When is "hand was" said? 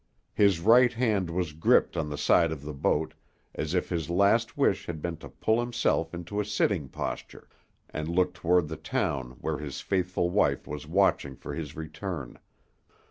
0.91-1.53